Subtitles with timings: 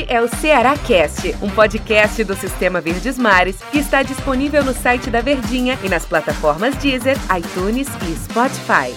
[0.00, 4.72] Este é o Ceará Cast, um podcast do Sistema Verdes Mares que está disponível no
[4.72, 8.94] site da Verdinha e nas plataformas Deezer, iTunes e Spotify.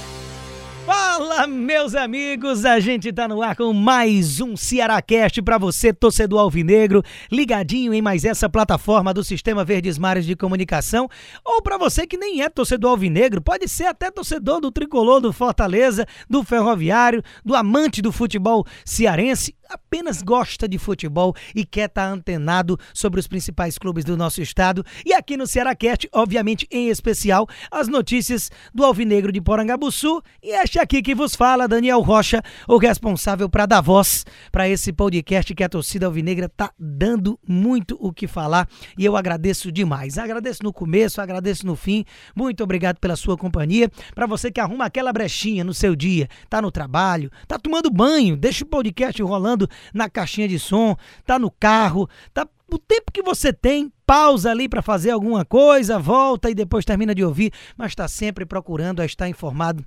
[0.85, 2.63] Fala, meus amigos!
[2.63, 8.01] A gente tá no ar com mais um Cearacast para você, torcedor alvinegro, ligadinho em
[8.01, 11.09] mais essa plataforma do Sistema Verdes Mares de Comunicação,
[11.43, 15.33] ou para você que nem é torcedor alvinegro, pode ser até torcedor do tricolor do
[15.33, 22.07] Fortaleza, do Ferroviário, do amante do futebol cearense apenas gosta de futebol e quer estar
[22.07, 24.85] tá antenado sobre os principais clubes do nosso estado.
[25.05, 30.21] E aqui no Cearacast, obviamente, em especial, as notícias do Alvinegro de Porangabuçu.
[30.41, 34.93] E este aqui que vos fala, Daniel Rocha, o responsável para dar voz para esse
[34.93, 38.67] podcast que a torcida alvinegra tá dando muito o que falar.
[38.97, 40.17] E eu agradeço demais.
[40.17, 42.05] Agradeço no começo, agradeço no fim.
[42.35, 43.89] Muito obrigado pela sua companhia.
[44.13, 48.37] Para você que arruma aquela brechinha no seu dia, tá no trabalho, tá tomando banho,
[48.37, 49.62] deixa o podcast rolando
[49.93, 50.95] na caixinha de som,
[51.25, 55.99] tá no carro, tá o tempo que você tem, pausa ali para fazer alguma coisa,
[55.99, 59.85] volta e depois termina de ouvir, mas está sempre procurando estar informado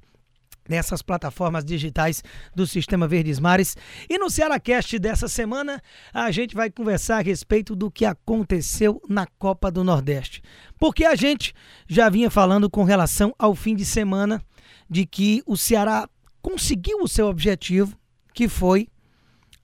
[0.69, 2.23] nessas plataformas digitais
[2.55, 3.77] do Sistema Verdes Mares.
[4.09, 5.81] E no Cearacast dessa semana,
[6.13, 10.43] a gente vai conversar a respeito do que aconteceu na Copa do Nordeste.
[10.79, 11.55] Porque a gente
[11.89, 14.43] já vinha falando com relação ao fim de semana
[14.89, 16.09] de que o Ceará
[16.41, 17.97] conseguiu o seu objetivo,
[18.33, 18.89] que foi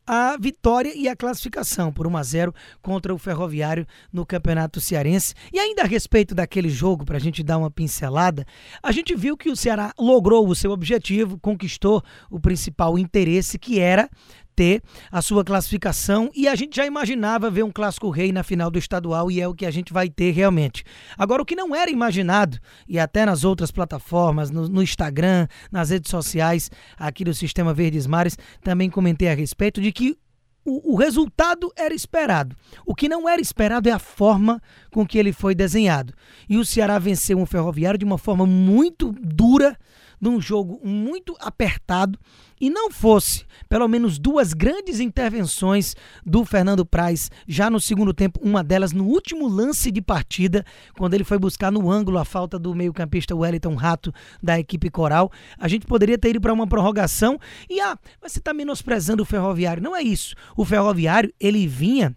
[0.06, 5.34] a vitória e a classificação por 1 a 0 contra o Ferroviário no Campeonato Cearense.
[5.52, 8.46] E ainda a respeito daquele jogo, para a gente dar uma pincelada,
[8.82, 13.78] a gente viu que o Ceará logrou o seu objetivo, conquistou o principal interesse, que
[13.78, 14.08] era
[14.54, 18.70] ter a sua classificação e a gente já imaginava ver um clássico rei na final
[18.70, 20.84] do estadual e é o que a gente vai ter realmente.
[21.16, 25.90] Agora, o que não era imaginado, e até nas outras plataformas, no, no Instagram, nas
[25.90, 30.16] redes sociais aqui do Sistema Verdes Mares, também comentei a respeito de que
[30.64, 32.56] o, o, resultado era esperado.
[32.86, 34.60] O que não era esperado é a forma
[34.92, 36.14] com que ele foi desenhado.
[36.48, 39.76] E o Ceará venceu um ferroviário de uma forma muito dura,
[40.22, 42.16] num jogo muito apertado
[42.60, 48.38] e não fosse pelo menos duas grandes intervenções do Fernando Praz já no segundo tempo,
[48.40, 50.64] uma delas no último lance de partida,
[50.96, 55.32] quando ele foi buscar no ângulo a falta do meio-campista Wellington Rato da equipe Coral,
[55.58, 57.36] a gente poderia ter ido para uma prorrogação
[57.68, 59.82] e ah, mas você está menosprezando o Ferroviário.
[59.82, 60.36] Não é isso.
[60.56, 62.14] O Ferroviário, ele vinha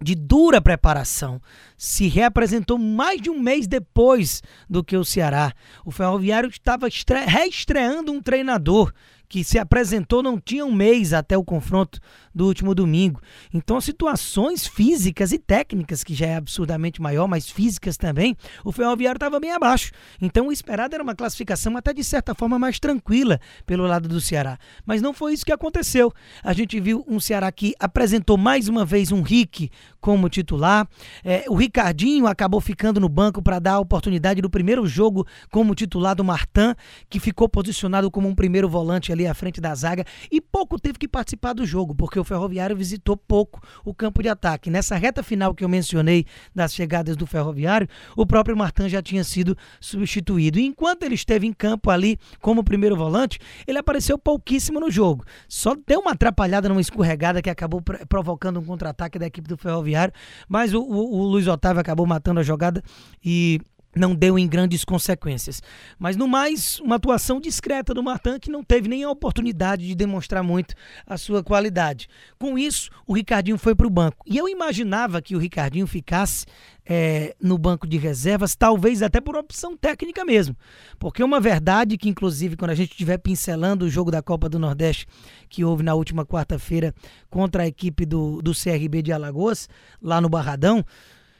[0.00, 1.40] de dura preparação.
[1.76, 5.52] Se reapresentou mais de um mês depois do que o Ceará.
[5.84, 6.88] O Ferroviário estava
[7.26, 8.92] reestreando um treinador
[9.28, 12.00] que se apresentou não tinha um mês até o confronto
[12.34, 13.20] do último domingo.
[13.52, 19.16] Então, situações físicas e técnicas, que já é absurdamente maior, mas físicas também, o Ferroviário
[19.16, 19.90] estava bem abaixo.
[20.20, 24.20] Então, o esperado era uma classificação até de certa forma mais tranquila pelo lado do
[24.20, 24.58] Ceará.
[24.84, 26.12] Mas não foi isso que aconteceu.
[26.42, 29.70] A gente viu um Ceará que apresentou mais uma vez um Rick
[30.00, 30.86] como titular.
[31.24, 35.74] É, o Ricardinho acabou ficando no banco para dar a oportunidade do primeiro jogo como
[35.74, 36.74] titular do Martin,
[37.08, 40.98] que ficou posicionado como um primeiro volante ali à frente da zaga e pouco teve
[40.98, 44.70] que participar do jogo, porque o Ferroviário visitou pouco o campo de ataque.
[44.70, 49.24] Nessa reta final que eu mencionei das chegadas do Ferroviário, o próprio Martin já tinha
[49.24, 50.58] sido substituído.
[50.58, 55.24] E enquanto ele esteve em campo ali como primeiro volante, ele apareceu pouquíssimo no jogo.
[55.48, 60.12] Só deu uma atrapalhada numa escorregada que acabou provocando um contra-ataque da equipe do Ferroviário,
[60.48, 62.82] mas o, o, o Luiz Otávio acabou matando a jogada
[63.24, 63.60] e
[63.96, 65.62] não deu em grandes consequências.
[65.98, 69.94] Mas no mais, uma atuação discreta do Martin que não teve nem a oportunidade de
[69.94, 70.74] demonstrar muito
[71.06, 72.08] a sua qualidade.
[72.38, 74.18] Com isso, o Ricardinho foi para o banco.
[74.26, 76.44] E eu imaginava que o Ricardinho ficasse
[76.88, 80.56] é, no banco de reservas, talvez até por opção técnica mesmo.
[80.98, 84.48] Porque é uma verdade que, inclusive, quando a gente estiver pincelando o jogo da Copa
[84.48, 85.06] do Nordeste
[85.48, 86.94] que houve na última quarta-feira
[87.28, 89.68] contra a equipe do, do CRB de Alagoas,
[90.00, 90.84] lá no Barradão,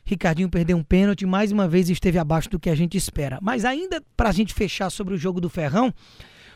[0.07, 3.41] Ricardinho perdeu um pênalti, mais uma vez esteve abaixo do que a gente espera.
[3.43, 5.93] Mas ainda para a gente fechar sobre o jogo do Ferrão,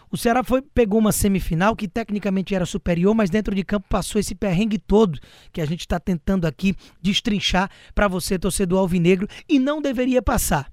[0.09, 4.21] o Ceará foi, pegou uma semifinal que tecnicamente era superior, mas dentro de campo passou
[4.21, 5.19] esse perrengue todo
[5.52, 10.70] que a gente está tentando aqui destrinchar para você, torcedor alvinegro, e não deveria passar.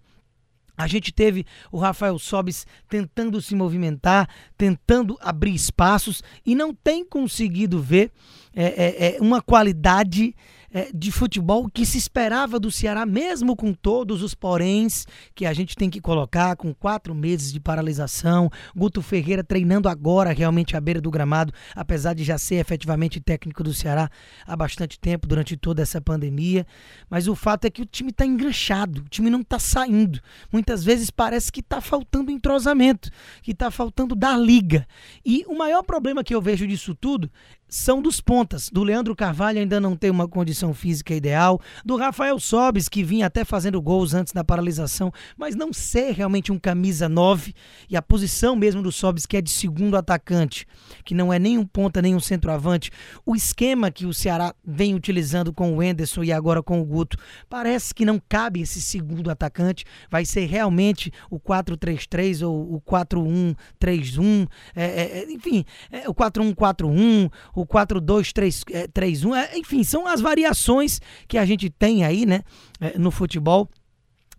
[0.77, 7.03] A gente teve o Rafael Sobis tentando se movimentar, tentando abrir espaços e não tem
[7.03, 8.11] conseguido ver
[8.55, 10.35] é, é, uma qualidade
[10.71, 15.53] é, de futebol que se esperava do Ceará, mesmo com todos os poréns que a
[15.53, 18.49] gente tem que colocar, com quatro meses de paralisação.
[18.75, 23.63] Guto Ferreira treinando agora realmente à beira do gramado, apesar de já ser efetivamente técnico
[23.63, 24.09] do Ceará
[24.45, 26.65] há bastante tempo, durante toda essa pandemia.
[27.09, 30.19] Mas o fato é que o time está enganchado, o time não está saindo.
[30.51, 33.09] Muitas vezes parece que está faltando entrosamento,
[33.41, 34.87] que está faltando dar liga.
[35.25, 37.29] E o maior problema que eu vejo disso tudo
[37.69, 38.69] são dos pontas.
[38.69, 41.59] Do Leandro Carvalho ainda não tem uma condição física ideal.
[41.83, 46.51] Do Rafael Sobes, que vinha até fazendo gols antes da paralisação, mas não ser realmente
[46.51, 47.53] um camisa 9.
[47.89, 50.65] E a posição mesmo do Sobes, que é de segundo atacante,
[51.03, 52.91] que não é nem um ponta nem um centroavante.
[53.25, 57.17] O esquema que o Ceará vem utilizando com o Enderson e agora com o Guto,
[57.49, 59.85] parece que não cabe esse segundo atacante.
[60.09, 64.47] Vai ser realmente o 4-3-3 ou o 4-1-3-1.
[64.75, 67.31] É, é, enfim, é, o 4-1-4-1
[67.61, 72.41] o 4-2-3-1, é, enfim, são as variações que a gente tem aí, né,
[72.79, 73.67] é, no futebol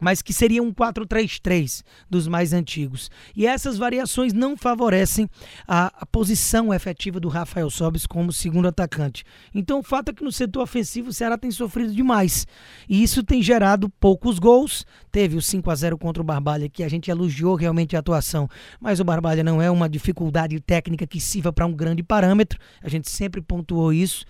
[0.00, 3.11] mas que seria um 4-3-3 dos mais antigos.
[3.35, 5.29] E essas variações não favorecem
[5.67, 9.25] a, a, posição efetiva do Rafael Sobis como segundo atacante.
[9.55, 12.47] Então o fato é que no setor ofensivo o Ceará tem sofrido demais.
[12.89, 14.87] E isso tem gerado poucos gols.
[15.11, 18.49] Teve o 5 a 0 contra o Barbalha, que a gente elogiou realmente a atuação,
[18.81, 22.59] mas o Barbalha não é uma dificuldade técnica que sirva para um grande parâmetro.
[22.83, 24.25] A gente sempre pontuou isso.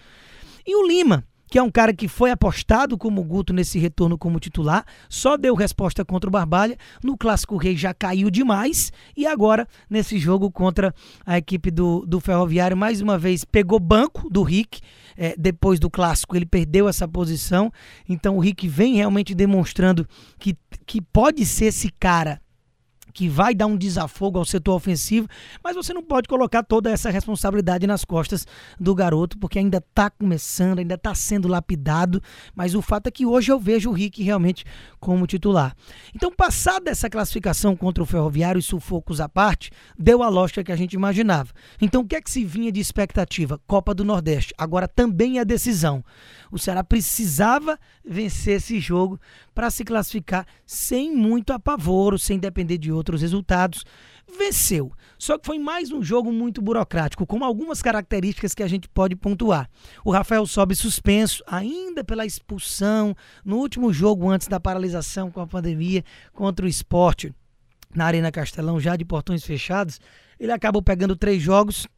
[0.66, 4.38] E o Lima, que é um cara que foi apostado como Guto nesse retorno como
[4.38, 6.76] titular, só deu resposta contra o Barbalha.
[7.02, 12.20] No Clássico Rei já caiu demais e agora, nesse jogo contra a equipe do, do
[12.20, 14.80] Ferroviário, mais uma vez pegou banco do Rick.
[15.20, 17.72] É, depois do Clássico, ele perdeu essa posição.
[18.08, 20.06] Então o Rick vem realmente demonstrando
[20.38, 20.56] que,
[20.86, 22.40] que pode ser esse cara
[23.18, 25.26] que vai dar um desafogo ao setor ofensivo,
[25.60, 28.46] mas você não pode colocar toda essa responsabilidade nas costas
[28.78, 32.22] do garoto, porque ainda está começando, ainda está sendo lapidado,
[32.54, 34.64] mas o fato é que hoje eu vejo o Rick realmente
[35.00, 35.74] como titular.
[36.14, 40.70] Então, passada essa classificação contra o Ferroviário e sufocos à parte, deu a lógica que
[40.70, 41.50] a gente imaginava.
[41.80, 43.60] Então, o que é que se vinha de expectativa?
[43.66, 44.54] Copa do Nordeste.
[44.56, 46.04] Agora também é decisão.
[46.52, 49.20] O Ceará precisava vencer esse jogo
[49.52, 53.84] para se classificar sem muito apavoro, sem depender de outros resultados.
[54.38, 54.92] Venceu.
[55.18, 59.16] Só que foi mais um jogo muito burocrático, com algumas características que a gente pode
[59.16, 59.68] pontuar.
[60.04, 65.46] O Rafael sobe suspenso, ainda pela expulsão, no último jogo antes da paralisação com a
[65.46, 67.34] pandemia contra o esporte
[67.94, 69.98] na Arena Castelão, já de portões fechados.
[70.38, 71.88] Ele acabou pegando três jogos,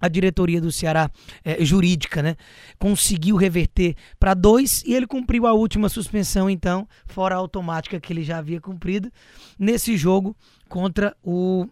[0.00, 1.10] a diretoria do Ceará
[1.44, 2.36] é, jurídica, né,
[2.78, 8.12] conseguiu reverter para dois e ele cumpriu a última suspensão, então, fora a automática que
[8.12, 9.10] ele já havia cumprido
[9.58, 10.36] nesse jogo
[10.68, 11.66] contra o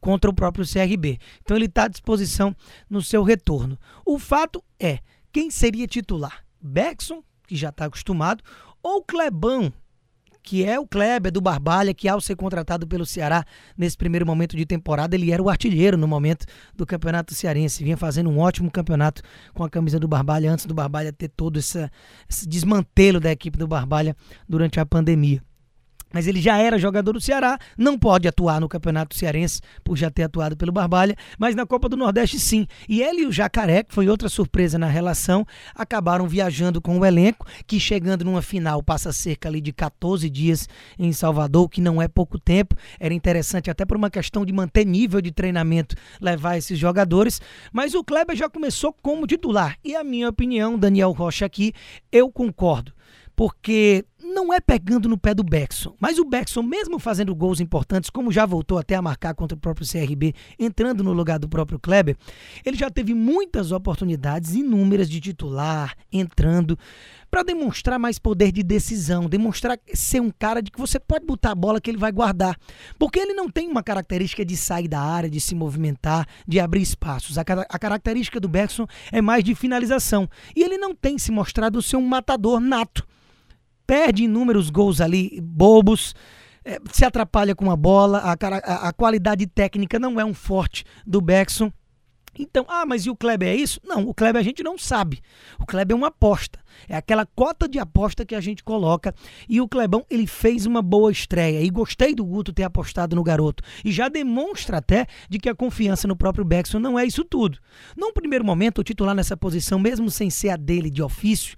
[0.00, 1.18] contra o próprio CRB.
[1.42, 2.54] Então ele está à disposição
[2.88, 3.76] no seu retorno.
[4.06, 5.00] O fato é,
[5.32, 6.44] quem seria titular?
[6.60, 8.44] Beckson, que já está acostumado,
[8.82, 9.72] ou Clebão,
[10.48, 13.44] que é o Kleber do Barbalha, que ao ser contratado pelo Ceará
[13.76, 17.98] nesse primeiro momento de temporada, ele era o artilheiro no momento do Campeonato Cearense, vinha
[17.98, 19.20] fazendo um ótimo campeonato
[19.52, 21.90] com a camisa do Barbalha, antes do Barbalha ter todo esse
[22.46, 24.16] desmantelo da equipe do Barbalha
[24.48, 25.42] durante a pandemia
[26.12, 30.10] mas ele já era jogador do Ceará, não pode atuar no Campeonato Cearense por já
[30.10, 32.66] ter atuado pelo Barbalha, mas na Copa do Nordeste sim.
[32.88, 37.04] E ele e o Jacaré, que foi outra surpresa na relação, acabaram viajando com o
[37.04, 40.68] elenco, que chegando numa final passa cerca ali de 14 dias
[40.98, 42.74] em Salvador, que não é pouco tempo.
[42.98, 47.40] Era interessante até por uma questão de manter nível de treinamento levar esses jogadores,
[47.72, 49.76] mas o Kleber já começou como titular.
[49.84, 51.72] E a minha opinião, Daniel Rocha aqui,
[52.10, 52.92] eu concordo
[53.38, 58.10] porque não é pegando no pé do Beckson, mas o Beckson, mesmo fazendo gols importantes,
[58.10, 61.78] como já voltou até a marcar contra o próprio CRB, entrando no lugar do próprio
[61.78, 62.16] Kleber,
[62.64, 66.76] ele já teve muitas oportunidades, inúmeras de titular, entrando,
[67.30, 71.52] para demonstrar mais poder de decisão, demonstrar ser um cara de que você pode botar
[71.52, 72.58] a bola que ele vai guardar.
[72.98, 76.82] Porque ele não tem uma característica de sair da área, de se movimentar, de abrir
[76.82, 77.38] espaços.
[77.38, 80.28] A, a característica do Beckson é mais de finalização.
[80.56, 83.06] E ele não tem se mostrado ser um matador nato
[83.88, 86.14] perde inúmeros gols ali bobos,
[86.62, 90.84] é, se atrapalha com a bola, a, a, a, qualidade técnica não é um forte
[91.06, 91.72] do Beckson.
[92.38, 93.80] Então, ah, mas e o Kleber é isso?
[93.82, 95.20] Não, o Kleber a gente não sabe.
[95.58, 96.60] O Kleber é uma aposta.
[96.86, 99.12] É aquela cota de aposta que a gente coloca.
[99.48, 101.60] E o Clebão, ele fez uma boa estreia.
[101.60, 103.64] E gostei do Guto ter apostado no garoto.
[103.84, 107.58] E já demonstra até de que a confiança no próprio Beckson não é isso tudo.
[107.96, 111.56] Num primeiro momento, o titular nessa posição, mesmo sem ser a dele de ofício,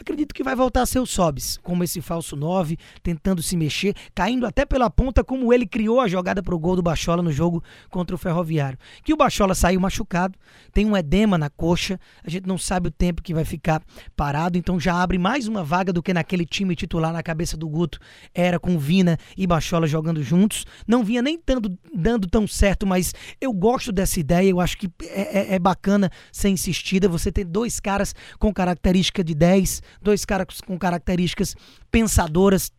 [0.00, 3.94] acredito que vai voltar a ser o Sobis, como esse falso 9, tentando se mexer,
[4.14, 7.30] caindo até pela ponta, como ele criou a jogada para o gol do Bachola no
[7.30, 8.78] jogo contra o Ferroviário.
[9.04, 10.38] Que o Bachola saiu machucado,
[10.72, 13.82] tem um edema na coxa, a gente não sabe o tempo que vai ficar
[14.16, 17.68] parado, então já abre mais uma vaga do que naquele time titular na cabeça do
[17.68, 17.98] Guto,
[18.34, 20.64] era com Vina e Bachola jogando juntos.
[20.86, 24.90] Não vinha nem tanto, dando tão certo, mas eu gosto dessa ideia, eu acho que
[25.02, 30.24] é, é, é bacana ser insistida, você ter dois caras com característica de 10, dois
[30.24, 31.54] caras com características
[31.90, 32.72] pensadoras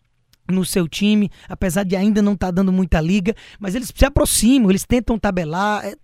[0.50, 4.06] no seu time, apesar de ainda não estar tá dando muita liga, mas eles se
[4.06, 5.86] aproximam, eles tentam tabelar.
[5.86, 5.96] É,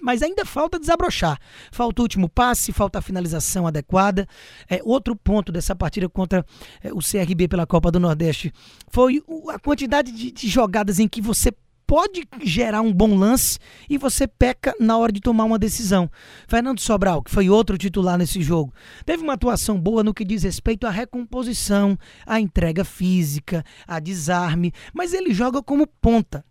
[0.00, 1.38] mas ainda falta desabrochar.
[1.72, 4.28] Falta o último passe, falta a finalização adequada.
[4.68, 6.44] É, outro ponto dessa partida contra
[6.82, 8.52] é, o CRB pela Copa do Nordeste
[8.88, 11.52] foi a quantidade de, de jogadas em que você
[11.86, 16.10] pode gerar um bom lance e você peca na hora de tomar uma decisão.
[16.48, 18.74] Fernando Sobral, que foi outro titular nesse jogo,
[19.04, 24.72] teve uma atuação boa no que diz respeito à recomposição, à entrega física, a desarme,
[24.92, 26.44] mas ele joga como ponta.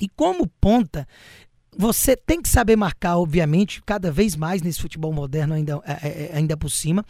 [0.00, 1.06] E como ponta,
[1.76, 6.30] você tem que saber marcar, obviamente, cada vez mais nesse futebol moderno ainda, é, é,
[6.32, 7.04] é ainda por cima,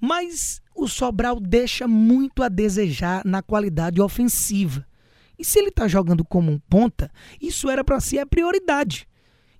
[0.00, 4.86] mas o Sobral deixa muito a desejar na qualidade ofensiva.
[5.38, 7.10] E se ele está jogando como um ponta,
[7.40, 9.06] isso era para ser a prioridade.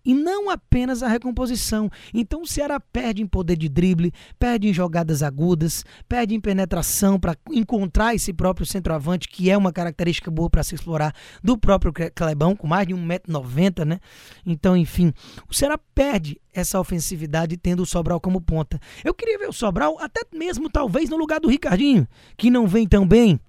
[0.07, 1.91] E não apenas a recomposição.
[2.13, 7.19] Então o Ceará perde em poder de drible, perde em jogadas agudas, perde em penetração
[7.19, 11.91] para encontrar esse próprio centroavante, que é uma característica boa para se explorar do próprio
[12.15, 14.01] Clebão, com mais de 1,90m, né?
[14.45, 15.11] Então, enfim,
[15.49, 18.79] o Ceará perde essa ofensividade tendo o Sobral como ponta.
[19.03, 22.87] Eu queria ver o Sobral até mesmo talvez no lugar do Ricardinho, que não vem
[22.87, 23.41] tão bem.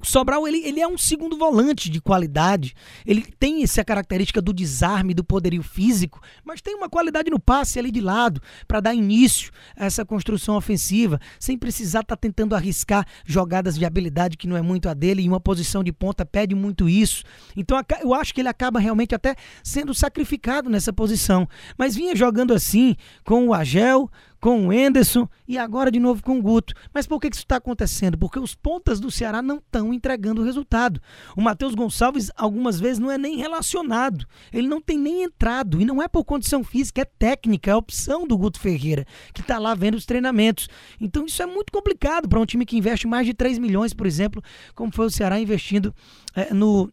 [0.00, 2.74] O Sobral ele, ele é um segundo volante de qualidade.
[3.04, 7.78] Ele tem essa característica do desarme, do poderio físico, mas tem uma qualidade no passe
[7.78, 12.54] ali de lado para dar início a essa construção ofensiva, sem precisar estar tá tentando
[12.54, 16.24] arriscar jogadas de habilidade que não é muito a dele e uma posição de ponta
[16.24, 17.24] pede muito isso.
[17.56, 21.48] Então eu acho que ele acaba realmente até sendo sacrificado nessa posição.
[21.76, 24.08] Mas vinha jogando assim com o Agel,
[24.40, 26.74] com o Enderson e agora de novo com o Guto.
[26.92, 28.16] Mas por que isso está acontecendo?
[28.16, 31.00] Porque os pontas do Ceará não estão entregando o resultado.
[31.36, 34.26] O Matheus Gonçalves, algumas vezes, não é nem relacionado.
[34.52, 35.80] Ele não tem nem entrado.
[35.80, 39.58] E não é por condição física, é técnica, é opção do Guto Ferreira, que está
[39.58, 40.68] lá vendo os treinamentos.
[41.00, 44.06] Então isso é muito complicado para um time que investe mais de 3 milhões, por
[44.06, 44.42] exemplo,
[44.74, 45.94] como foi o Ceará investindo
[46.34, 46.90] é, no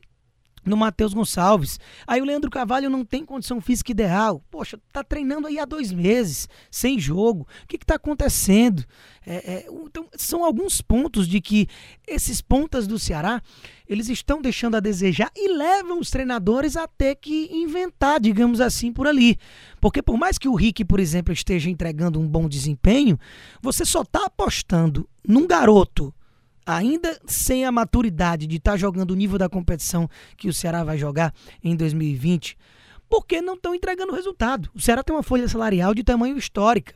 [0.65, 1.79] no Matheus Gonçalves.
[2.07, 4.41] Aí o Leandro Carvalho não tem condição física ideal.
[4.49, 7.47] Poxa, tá treinando aí há dois meses, sem jogo.
[7.63, 8.83] O que está acontecendo?
[9.25, 11.67] É, é, então, são alguns pontos de que
[12.07, 13.41] esses pontas do Ceará,
[13.87, 18.91] eles estão deixando a desejar e levam os treinadores a ter que inventar, digamos assim,
[18.91, 19.37] por ali.
[19.79, 23.19] Porque por mais que o Rick, por exemplo, esteja entregando um bom desempenho,
[23.61, 26.13] você só está apostando num garoto
[26.65, 30.83] ainda sem a maturidade de estar tá jogando o nível da competição que o Ceará
[30.83, 32.57] vai jogar em 2020,
[33.09, 34.69] porque não estão entregando resultado.
[34.73, 36.95] O Ceará tem uma folha salarial de tamanho histórica.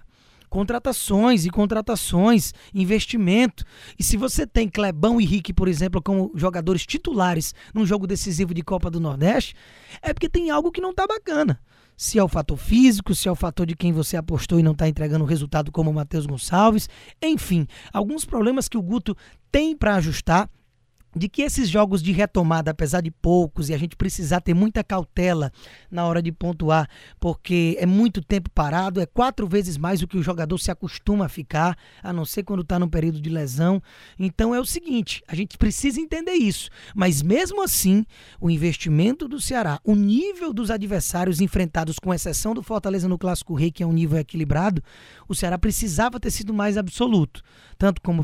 [0.50, 3.64] Contratações e contratações, investimento.
[4.00, 8.52] E se você tem Clebão e Rick, por exemplo, como jogadores titulares num jogo decisivo
[8.52, 9.54] de Copa do Nordeste,
[10.02, 11.60] é porque tem algo que não está bacana
[12.00, 14.72] se é o fator físico, se é o fator de quem você apostou e não
[14.72, 16.88] está entregando o resultado como o Matheus Gonçalves,
[17.22, 19.18] enfim, alguns problemas que o Guto
[19.52, 20.50] tem para ajustar
[21.16, 24.84] de que esses jogos de retomada, apesar de poucos, e a gente precisar ter muita
[24.84, 25.52] cautela
[25.90, 26.88] na hora de pontuar,
[27.20, 31.26] porque é muito tempo parado, é quatro vezes mais o que o jogador se acostuma
[31.26, 33.82] a ficar, a não ser quando está num período de lesão.
[34.18, 36.70] Então é o seguinte, a gente precisa entender isso.
[36.96, 38.06] Mas mesmo assim,
[38.40, 43.56] o investimento do Ceará, o nível dos adversários enfrentados, com exceção do Fortaleza no Clássico
[43.56, 44.84] Rei, que é um nível equilibrado,
[45.28, 47.42] o Ceará precisava ter sido mais absoluto,
[47.78, 48.24] tanto como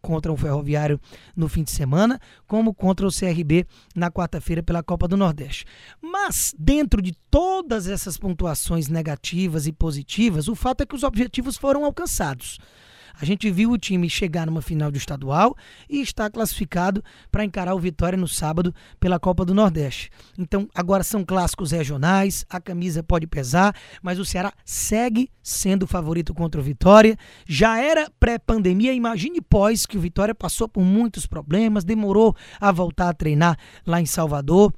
[0.00, 1.00] contra o Ferroviário
[1.34, 5.64] no fim de semana, como contra o CRB na quarta-feira pela Copa do Nordeste.
[6.00, 11.56] Mas, dentro de todas essas pontuações negativas e positivas, o fato é que os objetivos
[11.56, 12.58] foram alcançados.
[13.18, 15.56] A gente viu o time chegar numa final de estadual
[15.88, 20.10] e está classificado para encarar o Vitória no sábado pela Copa do Nordeste.
[20.38, 25.86] Então, agora são clássicos regionais, a camisa pode pesar, mas o Ceará segue sendo o
[25.86, 27.16] favorito contra o Vitória.
[27.46, 33.08] Já era pré-pandemia, imagine pós que o Vitória passou por muitos problemas, demorou a voltar
[33.08, 34.72] a treinar lá em Salvador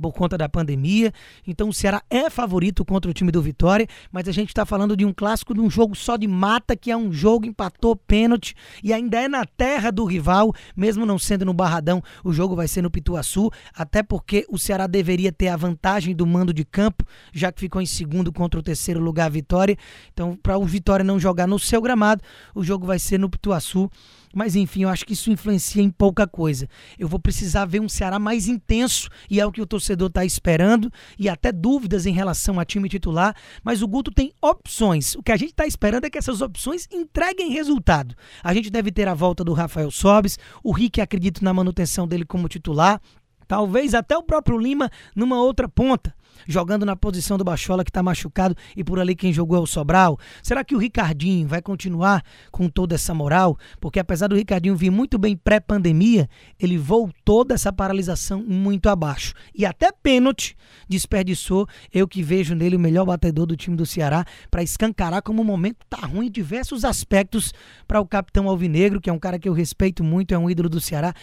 [0.00, 1.12] por conta da pandemia.
[1.46, 4.96] Então o Ceará é favorito contra o time do Vitória, mas a gente está falando
[4.96, 8.54] de um clássico de um jogo só de mata, que é um jogo empatou pênalti
[8.82, 12.68] e ainda é na terra do rival, mesmo não sendo no Barradão, o jogo vai
[12.68, 17.04] ser no Pituaçu, até porque o Ceará deveria ter a vantagem do mando de campo,
[17.32, 19.76] já que ficou em segundo contra o terceiro lugar a Vitória.
[20.12, 22.22] Então, para o Vitória não jogar no seu gramado,
[22.54, 23.90] o jogo vai ser no Pituaçu.
[24.34, 26.68] Mas enfim, eu acho que isso influencia em pouca coisa.
[26.98, 30.24] Eu vou precisar ver um Ceará mais intenso e é o que o torcedor está
[30.24, 33.34] esperando e até dúvidas em relação a time titular.
[33.62, 35.14] Mas o Guto tem opções.
[35.14, 38.14] O que a gente está esperando é que essas opções entreguem resultado.
[38.42, 42.24] A gente deve ter a volta do Rafael Sobes, o Rick acredito na manutenção dele
[42.24, 43.00] como titular.
[43.46, 46.14] Talvez até o próprio Lima numa outra ponta.
[46.46, 49.66] Jogando na posição do Bachola que está machucado e por ali quem jogou é o
[49.66, 50.18] Sobral?
[50.42, 53.58] Será que o Ricardinho vai continuar com toda essa moral?
[53.80, 56.28] Porque apesar do Ricardinho vir muito bem pré-pandemia,
[56.58, 59.34] ele voltou dessa paralisação muito abaixo.
[59.54, 60.56] E até pênalti
[60.88, 61.66] desperdiçou.
[61.92, 65.44] Eu que vejo nele o melhor batedor do time do Ceará para escancarar como o
[65.44, 67.52] momento tá ruim em diversos aspectos
[67.86, 70.68] para o capitão Alvinegro, que é um cara que eu respeito muito, é um ídolo
[70.68, 71.14] do Ceará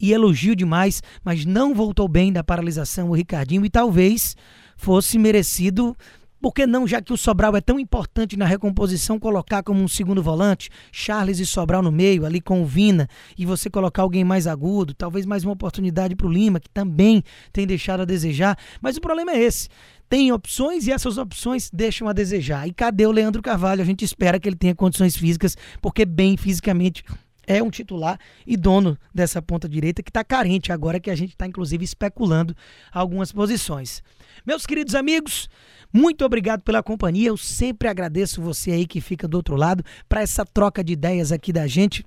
[0.00, 4.36] e elogio demais, mas não voltou bem da paralisação o Ricardinho e talvez
[4.76, 5.96] fosse merecido
[6.44, 9.88] por que não, já que o Sobral é tão importante na recomposição, colocar como um
[9.88, 14.24] segundo volante, Charles e Sobral no meio, ali com o Vina, e você colocar alguém
[14.24, 18.58] mais agudo, talvez mais uma oportunidade para o Lima, que também tem deixado a desejar.
[18.82, 19.70] Mas o problema é esse.
[20.06, 22.68] Tem opções e essas opções deixam a desejar.
[22.68, 23.80] E cadê o Leandro Carvalho?
[23.80, 27.02] A gente espera que ele tenha condições físicas, porque bem fisicamente
[27.46, 31.30] é um titular e dono dessa ponta direita que está carente agora que a gente
[31.30, 32.54] está inclusive especulando
[32.92, 34.02] algumas posições.
[34.46, 35.48] Meus queridos amigos,
[35.92, 37.28] muito obrigado pela companhia.
[37.28, 41.30] Eu sempre agradeço você aí que fica do outro lado para essa troca de ideias
[41.30, 42.04] aqui da gente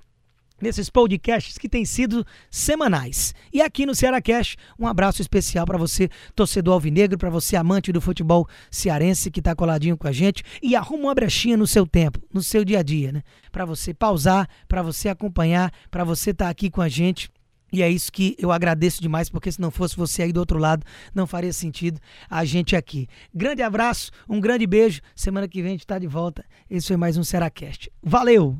[0.60, 3.34] nesses podcasts que têm sido semanais.
[3.52, 7.92] E aqui no Ceará Cash, um abraço especial para você, torcedor alvinegro, para você amante
[7.92, 11.86] do futebol cearense que está coladinho com a gente e arruma uma brechinha no seu
[11.86, 13.22] tempo, no seu dia a dia, né?
[13.50, 17.30] Para você pausar, para você acompanhar, para você estar tá aqui com a gente
[17.72, 20.58] e é isso que eu agradeço demais, porque se não fosse você aí do outro
[20.58, 20.84] lado,
[21.14, 23.06] não faria sentido a gente aqui.
[23.34, 25.00] Grande abraço, um grande beijo.
[25.14, 26.44] Semana que vem a gente está de volta.
[26.70, 27.90] Esse foi mais um Seracast.
[28.02, 28.58] Valeu!